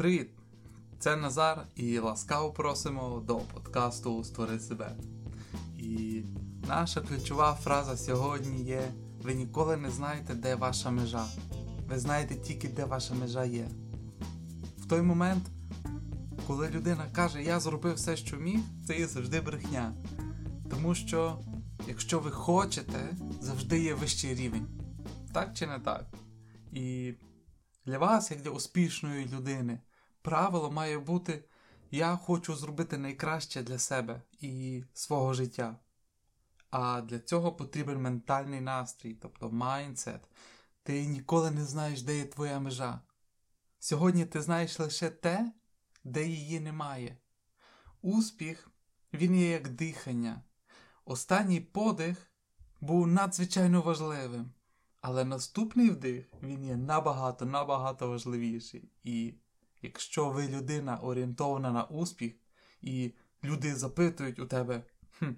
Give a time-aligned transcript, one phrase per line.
[0.00, 0.30] Привіт!
[0.98, 4.96] Це Назар і ласкаво просимо до подкасту Створи себе.
[5.78, 6.22] І
[6.68, 8.92] наша ключова фраза сьогодні є:
[9.22, 11.26] ви ніколи не знаєте, де ваша межа.
[11.88, 13.68] Ви знаєте тільки, де ваша межа є.
[14.78, 15.42] В той момент,
[16.46, 19.92] коли людина каже, я зробив все, що міг, це є завжди брехня.
[20.70, 21.38] Тому що,
[21.88, 24.66] якщо ви хочете, завжди є вищий рівень.
[25.34, 26.06] Так чи не так?
[26.72, 27.14] І
[27.86, 29.78] для вас, як для успішної людини,
[30.22, 31.44] правило має бути:
[31.90, 35.76] я хочу зробити найкраще для себе і свого життя.
[36.70, 40.28] А для цього потрібен ментальний настрій, тобто майндсет.
[40.82, 43.00] Ти ніколи не знаєш, де є твоя межа.
[43.78, 45.52] Сьогодні ти знаєш лише те,
[46.04, 47.16] де її немає.
[48.02, 48.70] Успіх,
[49.12, 50.42] він є як дихання.
[51.04, 52.30] Останній подих
[52.80, 54.52] був надзвичайно важливим.
[55.00, 58.90] Але наступний вдих він є набагато, набагато важливіший.
[59.04, 59.34] І
[59.82, 62.34] якщо ви людина орієнтована на успіх,
[62.80, 63.14] і
[63.44, 64.84] люди запитують у тебе,
[65.18, 65.30] хм,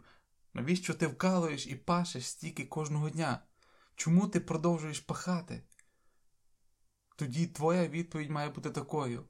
[0.54, 3.42] навіщо ти вкалуєш і пашеш стільки кожного дня?
[3.96, 5.62] Чому ти продовжуєш пахати?
[7.16, 9.24] Тоді твоя відповідь має бути такою.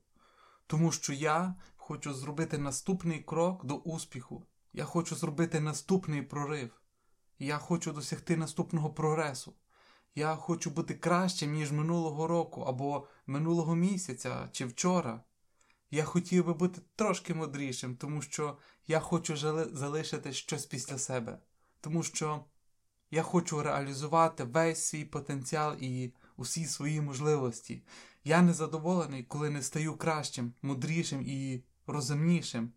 [0.66, 4.46] Тому що я хочу зробити наступний крок до успіху.
[4.72, 6.80] Я хочу зробити наступний прорив.
[7.38, 9.54] Я хочу досягти наступного прогресу.
[10.14, 15.20] Я хочу бути кращим, ніж минулого року, або минулого місяця чи вчора.
[15.90, 19.36] Я хотів би бути трошки мудрішим, тому що я хочу
[19.72, 21.38] залишити щось після себе.
[21.80, 22.44] Тому що
[23.10, 27.82] я хочу реалізувати весь свій потенціал і усі свої можливості.
[28.24, 32.72] Я не задоволений, коли не стаю кращим, мудрішим і розумнішим.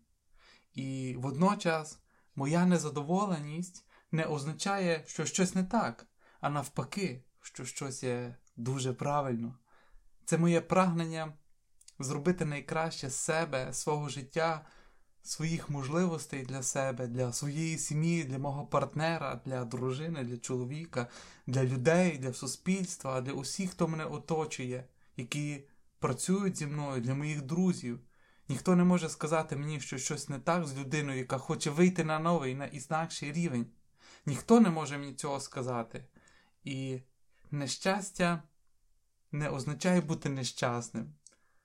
[0.74, 1.98] І водночас
[2.34, 6.06] моя незадоволеність не означає, що щось не так,
[6.46, 9.54] а навпаки, що щось є дуже правильно.
[10.24, 11.32] Це моє прагнення
[11.98, 14.66] зробити найкраще з себе, свого життя,
[15.22, 21.06] своїх можливостей для себе, для своєї сім'ї, для мого партнера, для дружини, для чоловіка,
[21.46, 24.84] для людей, для суспільства, для усіх, хто мене оточує,
[25.16, 25.64] які
[25.98, 28.00] працюють зі мною, для моїх друзів.
[28.48, 32.18] Ніхто не може сказати мені, що щось не так з людиною, яка хоче вийти на
[32.18, 33.66] новий, на інакший рівень.
[34.26, 36.04] Ніхто не може мені цього сказати.
[36.66, 37.00] І
[37.50, 38.42] нещастя
[39.32, 41.14] не означає бути нещасним.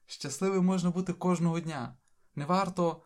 [0.06, 1.98] Щасливим можна бути кожного дня.
[2.36, 3.02] Не варто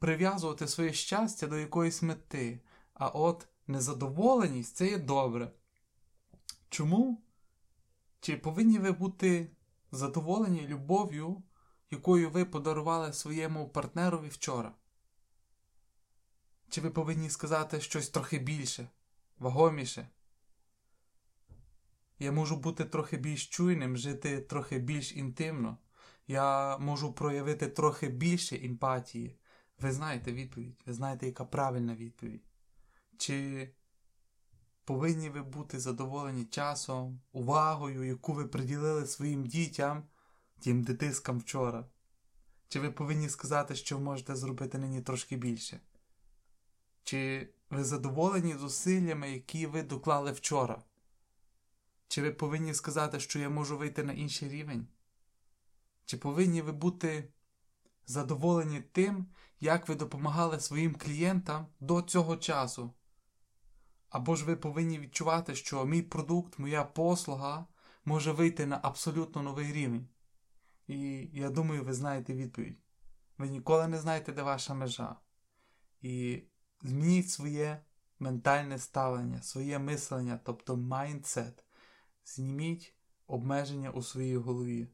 [0.00, 2.60] прив'язувати своє щастя до якоїсь мети.
[2.94, 5.52] А от незадоволеність це є добре.
[6.68, 7.22] Чому?
[8.20, 9.50] Чи повинні ви бути
[9.92, 11.42] задоволені любов'ю,
[11.90, 14.72] якою ви подарували своєму партнерові вчора?
[16.68, 18.88] Чи ви повинні сказати щось трохи більше,
[19.38, 20.08] вагоміше?
[22.22, 25.78] Я можу бути трохи більш чуйним, жити трохи більш інтимно.
[26.26, 29.38] Я можу проявити трохи більше емпатії.
[29.78, 32.44] Ви знаєте відповідь, ви знаєте, яка правильна відповідь.
[33.16, 33.68] Чи
[34.84, 40.02] повинні ви бути задоволені часом, увагою, яку ви приділили своїм дітям,
[40.60, 41.86] тим дитискам вчора?
[42.68, 45.80] Чи ви повинні сказати, що можете зробити нині трошки більше?
[47.04, 50.82] Чи ви задоволені зусиллями, які ви доклали вчора?
[52.12, 54.86] Чи ви повинні сказати, що я можу вийти на інший рівень?
[56.04, 57.32] Чи повинні ви бути
[58.06, 59.26] задоволені тим,
[59.60, 62.94] як ви допомагали своїм клієнтам до цього часу?
[64.08, 67.66] Або ж ви повинні відчувати, що мій продукт, моя послуга
[68.04, 70.08] може вийти на абсолютно новий рівень?
[70.86, 72.78] І я думаю, ви знаєте відповідь.
[73.38, 75.16] Ви ніколи не знаєте, де ваша межа.
[76.00, 76.42] І
[76.82, 77.84] змініть своє
[78.18, 81.64] ментальне ставлення, своє мислення, тобто майндсет.
[82.24, 82.94] Зніміть
[83.26, 84.88] обмеження у своїй голові.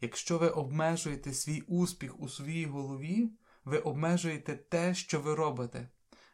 [0.00, 3.30] Якщо ви обмежуєте свій успіх у своїй голові,
[3.64, 5.88] ви обмежуєте те, що ви робите.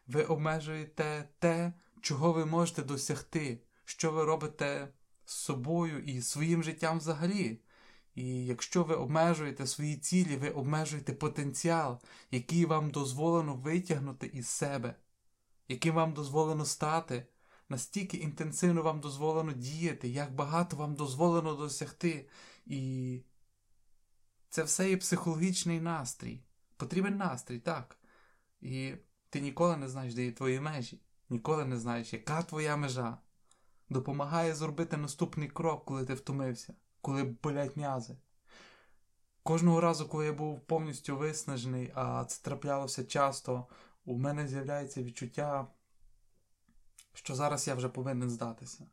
[0.07, 4.93] Ви обмежуєте те, чого ви можете досягти, що ви робите
[5.25, 7.59] з собою і своїм життям взагалі.
[8.15, 11.99] І якщо ви обмежуєте свої цілі, ви обмежуєте потенціал,
[12.31, 14.95] який вам дозволено витягнути із себе,
[15.67, 17.27] яким вам дозволено стати
[17.69, 22.29] настільки інтенсивно вам дозволено діяти, як багато вам дозволено досягти.
[22.65, 23.21] І
[24.49, 26.43] це все є психологічний настрій.
[26.77, 27.97] Потрібен настрій, так.
[28.61, 28.93] І
[29.29, 33.17] ти ніколи не знаєш, де є твої межі, ніколи не знаєш, яка твоя межа.
[33.89, 38.17] Допомагає зробити наступний крок, коли ти втомився, коли болять м'язи.
[39.43, 43.67] Кожного разу, коли я був повністю виснажений, а це траплялося часто,
[44.05, 45.67] у мене з'являється відчуття
[47.23, 48.87] що зараз я вже повинен здатися.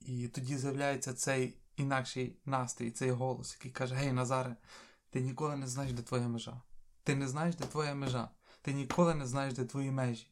[0.00, 4.56] І тоді з'являється цей інакший настрій, цей голос, який каже: Гей, Назаре,
[5.10, 6.60] ти ніколи не знаєш, де твоя межа.
[7.02, 8.30] Ти не знаєш, де твоя межа.
[8.62, 10.26] Ти ніколи не знаєш, де твої межі.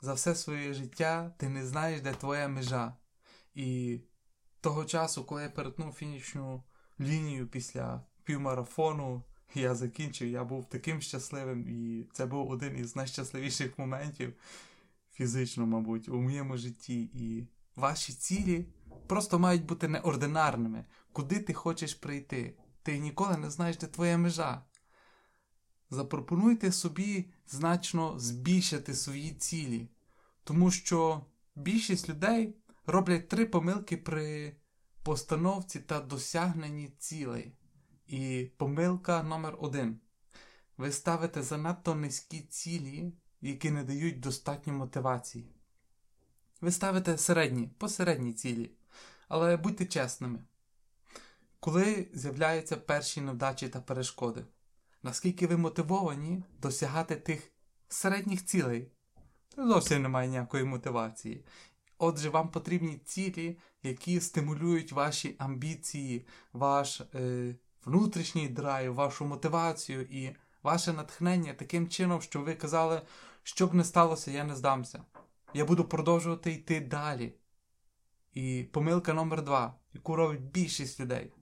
[0.00, 2.96] За все своє життя ти не знаєш, де твоя межа.
[3.54, 4.00] І
[4.60, 6.62] того часу, коли я перетнув фінішну
[7.00, 9.22] лінію після півмарафону,
[9.54, 14.34] я закінчив, я був таким щасливим, і це був один із найщасливіших моментів
[15.16, 17.02] фізично, мабуть, у моєму житті.
[17.02, 17.46] І
[17.76, 18.66] ваші цілі
[19.06, 20.84] просто мають бути неординарними.
[21.12, 22.56] Куди ти хочеш прийти?
[22.82, 24.62] Ти ніколи не знаєш, де твоя межа.
[25.90, 29.88] Запропонуйте собі значно збільшити свої цілі,
[30.44, 34.56] тому що більшість людей роблять три помилки при
[35.02, 37.52] постановці та досягненні цілей.
[38.06, 40.00] І помилка номер один.
[40.76, 43.12] Ви ставите занадто низькі цілі,
[43.48, 45.46] які не дають достатньо мотивації.
[46.60, 48.70] Ви ставите середні, посередні цілі,
[49.28, 50.38] але будьте чесними.
[51.60, 54.44] Коли з'являються перші невдачі та перешкоди,
[55.02, 57.50] наскільки ви мотивовані досягати тих
[57.88, 58.90] середніх цілей?
[59.56, 61.44] Зовсім немає ніякої мотивації.
[61.98, 67.54] Отже, вам потрібні цілі, які стимулюють ваші амбіції, ваш е,
[67.84, 73.02] внутрішній драйв, вашу мотивацію і ваше натхнення таким чином, щоб ви казали,
[73.46, 75.02] що б не сталося, я не здамся.
[75.54, 77.34] Я буду продовжувати йти далі.
[78.34, 81.32] І помилка номер два, яку робить більшість людей.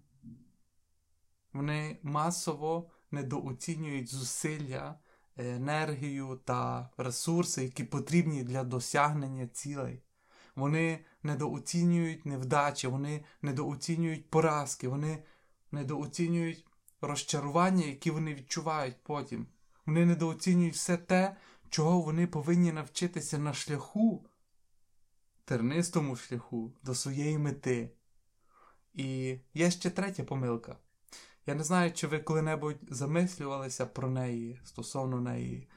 [1.53, 4.99] Вони масово недооцінюють зусилля,
[5.37, 10.03] енергію та ресурси, які потрібні для досягнення цілей.
[10.57, 15.25] Вони недооцінюють невдачі, вони недооцінюють поразки, вони
[15.73, 16.67] недооцінюють
[17.01, 19.47] розчарування, які вони відчувають потім.
[19.87, 21.37] Вони недооцінюють все те,
[21.75, 24.27] чого вони повинні навчитися на шляху,
[25.45, 27.91] тернистому шляху до своєї мети.
[28.93, 30.77] І є ще третя помилка.
[31.47, 35.69] Я не знаю, чи ви коли-небудь замислювалися про неї стосовно неї.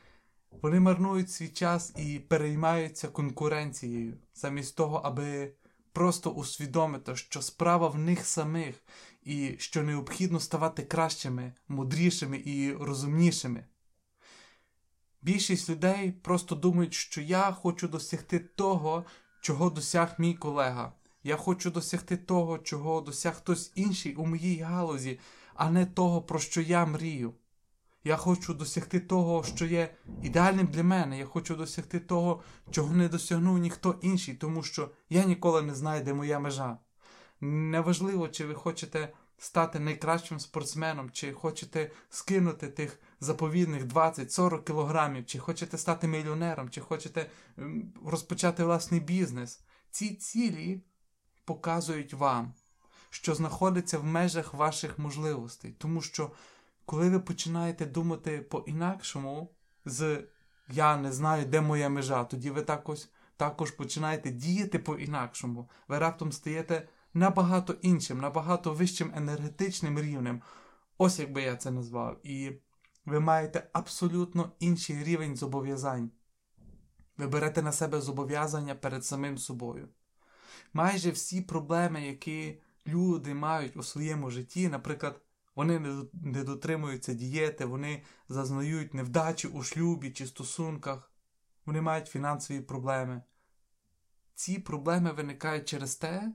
[0.52, 5.54] Вони марнують свій час і переймаються конкуренцією, замість того, аби
[5.92, 8.76] просто усвідомити, що справа в них самих,
[9.24, 13.66] і що необхідно ставати кращими, мудрішими і розумнішими.
[15.28, 19.06] Більшість людей просто думають, що я хочу досягти того,
[19.42, 20.94] чого досяг мій колега.
[21.24, 25.20] Я хочу досягти того, чого досяг хтось інший у моїй галузі,
[25.56, 27.34] а не того, про що я мрію.
[28.04, 31.20] Я хочу досягти того, що є ідеальним для мене.
[31.20, 32.42] Я хочу досягти того,
[32.72, 36.78] чого не досягнув ніхто інший, тому що я ніколи не знаю, де моя межа.
[37.42, 45.40] Неважливо, чи ви хочете стати найкращим спортсменом, чи хочете скинути тих заповідних 20-40 кілограмів, чи
[45.40, 47.30] хочете стати мільйонером, чи хочете
[48.06, 49.62] розпочати власний бізнес.
[49.92, 50.82] Ці цілі
[51.46, 52.54] показують вам,
[53.10, 56.32] що знаходиться в межах ваших можливостей, тому що
[56.86, 59.52] коли ви починаєте думати по-інакшому,
[59.86, 60.24] з
[60.70, 63.00] я не знаю, де моя межа, тоді ви також,
[63.38, 65.70] також починаєте діяти по-інакшому.
[65.88, 70.42] Ви раптом стаєте набагато іншим, набагато вищим енергетичним рівнем.
[70.98, 72.28] Ось як би я це назвав.
[72.28, 72.52] І
[73.08, 76.12] ви маєте абсолютно інший рівень зобов'язань.
[77.18, 79.90] Ви берете на себе зобов'язання перед самим собою.
[80.74, 85.22] Майже всі проблеми, які люди мають у своєму житті, наприклад,
[85.56, 85.80] вони
[86.14, 91.12] не дотримуються дієти, вони зазнають невдачі у шлюбі чи стосунках,
[91.66, 93.22] вони мають фінансові проблеми.
[94.36, 96.34] Ці проблеми виникають через те,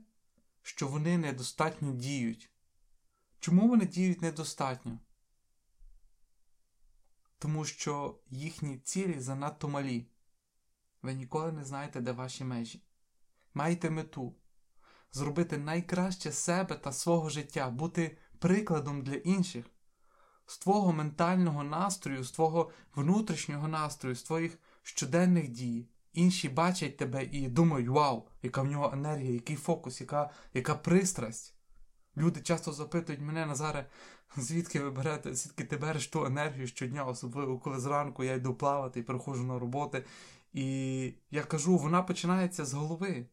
[0.61, 2.49] що вони недостатньо діють.
[3.39, 4.99] Чому вони діють недостатньо?
[7.43, 10.07] Тому що їхні цілі занадто малі.
[11.01, 12.83] Ви ніколи не знаєте, де ваші межі.
[13.53, 14.35] Майте мету
[15.11, 19.65] зробити найкраще себе та свого життя, бути прикладом для інших,
[20.45, 25.87] з твого ментального настрою, з твого внутрішнього настрою, з твоїх щоденних дій.
[26.13, 31.55] Інші бачать тебе і думають, вау, яка в нього енергія, який фокус, яка яка пристрасть.
[32.17, 33.89] Люди часто запитують мене, Назаре,
[34.37, 38.99] звідки ви берете, звідки ти береш ту енергію щодня, особливо коли зранку я йду плавати
[38.99, 40.05] і приходжу на роботи.
[40.53, 43.25] І я кажу, вона починається з голови,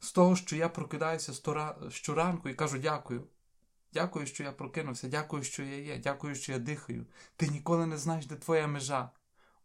[0.00, 1.32] з того, що я прокидаюся
[1.90, 3.26] щоранку і кажу дякую.
[3.92, 7.06] Дякую, що я прокинувся, дякую, що я є, дякую, що я дихаю.
[7.36, 9.10] Ти ніколи не знаєш, де твоя межа.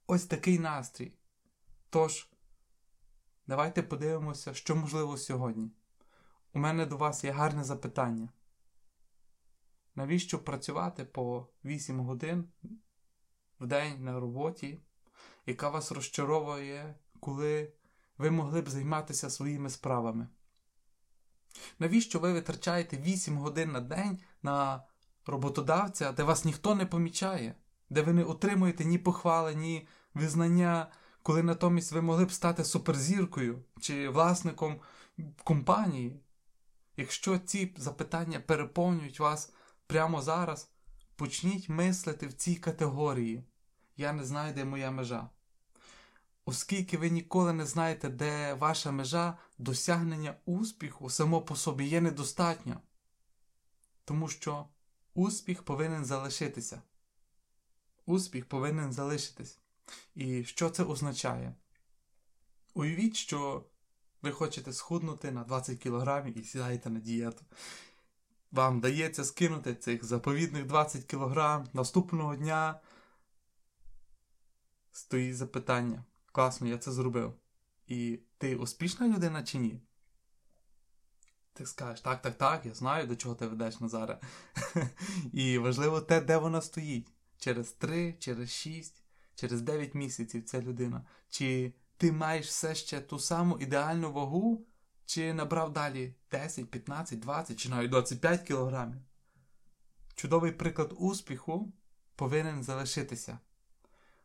[0.08, 1.14] Ось такий настрій.
[1.90, 2.28] Тож,
[3.48, 5.72] давайте подивимося, що можливо сьогодні.
[6.54, 8.30] У мене до вас є гарне запитання.
[9.98, 12.46] Навіщо працювати по 8 годин
[13.60, 14.80] в день на роботі,
[15.46, 17.74] яка вас розчаровує, коли
[18.18, 20.28] ви могли б займатися своїми справами?
[21.80, 24.84] Навіщо ви витрачаєте 8 годин на день на
[25.26, 27.56] роботодавця, де вас ніхто не помічає,
[27.90, 30.92] де ви не отримуєте ні похвали, ні визнання,
[31.24, 34.80] коли натомість ви могли б стати суперзіркою чи власником
[35.44, 36.20] компанії?
[36.98, 39.54] Якщо ці запитання переповнюють вас
[39.88, 40.70] прямо зараз,
[41.16, 43.44] почніть мислити в цій категорії.
[43.98, 45.30] Я не знаю, де моя межа.
[46.46, 52.82] Оскільки ви ніколи не знаєте, де ваша межа, досягнення успіху само по собі є недостатньо.
[54.06, 54.66] Тому що
[55.14, 56.82] успіх повинен залишитися.
[58.06, 59.60] Успіх повинен залишитись.
[60.16, 61.56] І що це означає?
[62.74, 63.66] Уявіть, що
[64.22, 67.46] ви хочете схуднути на 20 кг і сідаєте на дієту.
[68.52, 72.80] Вам вдається скинути цих заповідних 20 кг наступного дня.
[74.92, 76.04] Стоїть запитання.
[76.32, 77.34] Класно, я це зробив.
[77.88, 79.82] І ти успішна людина чи ні?
[81.54, 84.20] Ти скажеш, так, так, так, я знаю, до чого ти ведеш Назаре.
[85.34, 87.08] І важливо те, де вона стоїть.
[87.38, 89.04] Через 3, через 6,
[89.36, 91.06] через 9 місяців ця людина.
[91.30, 94.66] Чи ти маєш все ще ту саму ідеальну вагу,
[95.08, 99.02] чи набрав далі 10, 15, 20 чи навіть 25 кілограмів?
[100.16, 101.74] Чудовий приклад успіху
[102.16, 103.40] повинен залишитися.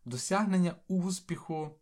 [0.05, 1.79] Досягнення успіху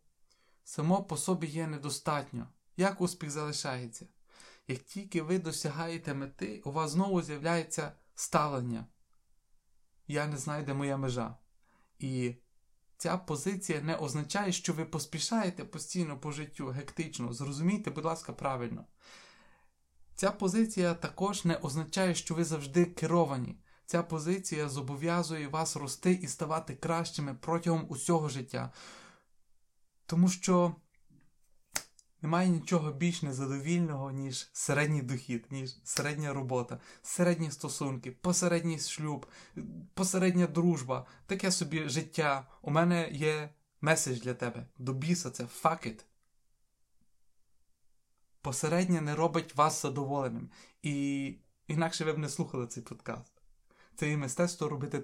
[0.63, 2.47] само по собі є недостатньо.
[2.77, 4.07] Як успіх залишається?
[4.67, 8.85] Як тільки ви досягаєте мети, у вас знову з'являється ставлення.
[10.07, 11.37] Я не знаю, де моя межа.
[11.99, 12.35] І
[13.01, 17.33] ця позиція не означає, що ви поспішаєте постійно по життю гектично.
[17.33, 18.85] Зрозумійте, будь ласка, правильно.
[20.15, 23.59] Ця позиція також не означає, що ви завжди керовані.
[23.85, 28.71] Ця позиція зобов'язує вас рости і ставати кращими протягом усього життя.
[30.05, 30.75] Тому що
[32.21, 39.25] немає нічого більш незадовільного, ніж середній дохід, ніж середня робота, середні стосунки, посередній шлюб,
[39.93, 42.47] посередня дружба, таке собі життя.
[42.61, 43.49] У мене є
[43.81, 44.67] меседж для тебе.
[44.77, 46.03] До біса це fuck it.
[48.41, 50.49] Посереднє не робить вас задоволеним.
[50.81, 51.35] І
[51.67, 53.31] інакше ви б не слухали цей подкаст.
[53.95, 55.03] Це і мистецтво робити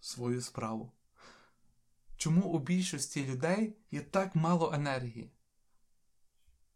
[0.00, 0.92] свою справу.
[2.16, 5.30] Чому у більшості людей є так мало енергії?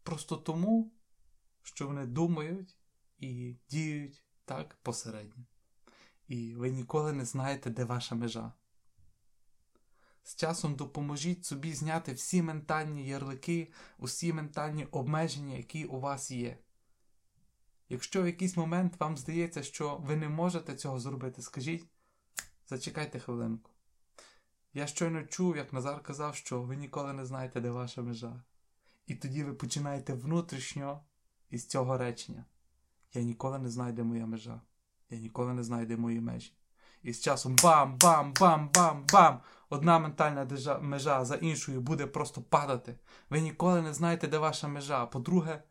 [0.03, 0.91] Просто тому,
[1.61, 2.77] що вони думають
[3.19, 5.45] і діють так посередньо.
[6.27, 8.53] І ви ніколи не знаєте, де ваша межа.
[10.23, 16.57] З часом допоможіть собі зняти всі ментальні ярлики, усі ментальні обмеження, які у вас є.
[17.89, 21.85] Якщо в якийсь момент вам здається, що ви не можете цього зробити, скажіть,
[22.67, 23.71] зачекайте хвилинку.
[24.73, 28.43] Я щойно чув, як Назар казав, що ви ніколи не знаєте, де ваша межа.
[29.11, 31.01] І тоді ви починаєте внутрішньо
[31.49, 32.45] із цього речення.
[33.13, 34.61] Я ніколи не знаю, моя межа.
[35.09, 36.53] Я ніколи не знаю, мої межі.
[37.03, 39.39] І з часом бам-бам-бам-бам-бам!
[39.69, 40.47] Одна ментальна
[40.81, 42.99] межа за іншою буде просто падати.
[43.29, 45.05] Ви ніколи не знаєте, де ваша межа.
[45.05, 45.63] По-друге,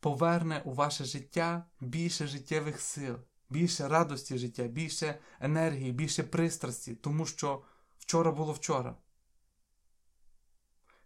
[0.00, 3.16] поверне у ваше життя більше життєвих сил,
[3.50, 7.62] більше радості життя, більше енергії, більше пристрасті, тому що
[7.98, 8.96] вчора було вчора.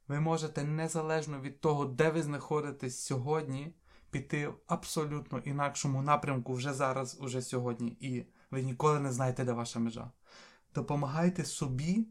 [0.08, 3.75] Ви можете незалежно від того, де ви знаходитесь сьогодні,
[4.11, 9.52] піти в абсолютно інакшому напрямку вже зараз, уже сьогодні, і ви ніколи не знаєте, де
[9.52, 10.11] ваша межа.
[10.75, 12.06] Допомагайте собі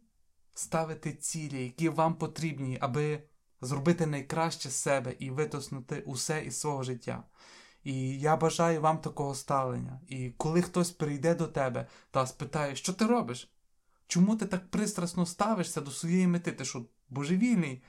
[0.54, 3.24] ставити цілі, які вам потрібні, аби
[3.62, 7.24] зробити найкраще з себе і витиснути усе із свого життя.
[7.84, 10.02] І я бажаю вам такого ставлення.
[10.08, 13.54] І коли хтось прийде до тебе та спитає, що ти робиш?
[14.08, 16.52] Чому ти так пристрасно ставишся до своєї мети?
[16.52, 17.84] Ти що, божевільний?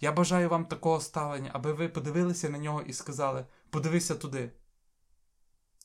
[0.00, 4.50] Я бажаю вам такого ставлення, аби ви подивилися на нього і сказали: подивися туди.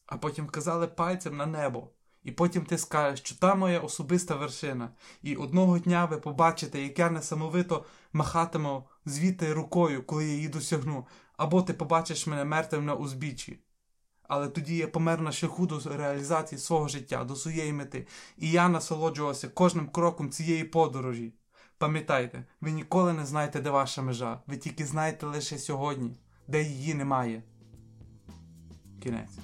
[0.05, 1.89] А потім вказали пальцем на небо.
[2.23, 4.89] І потім ти скажеш, що та моя особиста вершина.
[5.21, 11.07] І одного дня ви побачите, як я несамовито махатиму звідти рукою, коли я її досягну,
[11.37, 13.59] або ти побачиш мене мертвим на узбіччі.
[14.23, 18.07] Але тоді я помер на шляху до реалізації свого життя, до своєї мети.
[18.37, 21.33] І я насолоджувався кожним кроком цієї подорожі.
[21.83, 24.39] Пам'ятайте, ви ніколи не знаєте, де ваша межа.
[24.47, 26.15] Ви тільки знаєте лише сьогодні,
[26.47, 27.43] де її немає.
[29.01, 29.39] Кінець.